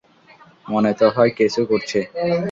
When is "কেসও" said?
1.37-1.63